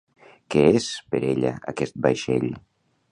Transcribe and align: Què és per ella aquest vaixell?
Què 0.53 0.61
és 0.79 0.87
per 1.11 1.21
ella 1.33 1.51
aquest 1.73 2.03
vaixell? 2.07 2.49